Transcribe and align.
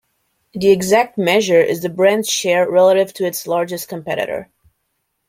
The 0.53 0.71
exact 0.71 1.19
measure 1.19 1.61
is 1.61 1.83
the 1.83 1.89
brand's 1.89 2.27
share 2.27 2.67
relative 2.67 3.13
to 3.13 3.23
its 3.25 3.45
largest 3.45 3.87
competitor. 3.87 4.49